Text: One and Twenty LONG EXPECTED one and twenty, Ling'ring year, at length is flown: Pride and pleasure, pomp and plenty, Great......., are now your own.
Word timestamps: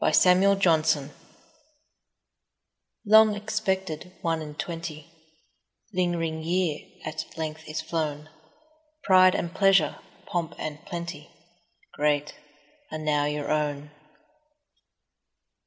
One 0.03 0.13
and 0.25 0.59
Twenty 0.59 1.11
LONG 3.05 3.35
EXPECTED 3.35 4.13
one 4.23 4.41
and 4.41 4.57
twenty, 4.57 5.05
Ling'ring 5.93 6.41
year, 6.41 6.79
at 7.05 7.23
length 7.37 7.67
is 7.69 7.81
flown: 7.81 8.31
Pride 9.03 9.35
and 9.35 9.53
pleasure, 9.53 9.99
pomp 10.25 10.55
and 10.57 10.83
plenty, 10.87 11.29
Great......., 11.93 12.33
are 12.91 12.97
now 12.97 13.25
your 13.25 13.51
own. 13.51 13.91